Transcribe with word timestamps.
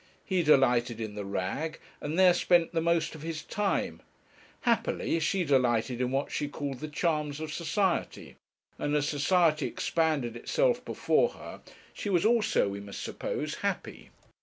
He 0.25 0.41
delighted 0.41 0.99
in 0.99 1.13
the 1.13 1.25
Rag, 1.25 1.79
and 2.01 2.17
there 2.17 2.33
spent 2.33 2.71
the 2.71 2.81
most 2.81 3.13
of 3.13 3.21
his 3.21 3.43
time; 3.43 4.01
happily, 4.61 5.19
she 5.19 5.43
delighted 5.43 6.01
in 6.01 6.09
what 6.09 6.31
she 6.31 6.47
called 6.47 6.79
the 6.79 6.87
charms 6.87 7.39
of 7.39 7.53
society, 7.53 8.35
and 8.79 8.95
as 8.95 9.07
society 9.07 9.67
expanded 9.67 10.35
itself 10.35 10.83
before 10.83 11.29
her, 11.33 11.61
she 11.93 12.09
was 12.09 12.25
also, 12.25 12.67
we 12.67 12.79
must 12.79 13.03
suppose, 13.03 13.53
happy. 13.61 14.09